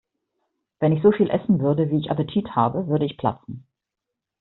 [0.79, 3.67] Wenn ich so viel essen würde, wie ich Appetit habe, würde ich platzen.